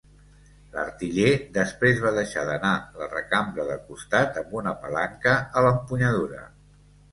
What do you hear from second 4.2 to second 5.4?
amb una palanca